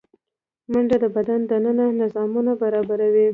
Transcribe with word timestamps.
منډه 0.71 0.97
د 1.03 1.05
بدن 1.15 1.39
دننه 1.51 1.85
نظامونه 2.01 2.51
برابروي 2.61 3.27